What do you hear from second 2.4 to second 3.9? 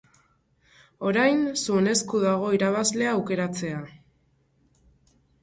irabazlea aukeratzea.